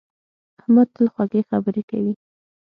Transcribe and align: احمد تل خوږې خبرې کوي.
احمد 0.59 0.87
تل 0.95 1.07
خوږې 1.13 1.41
خبرې 1.49 1.83
کوي. 1.89 2.13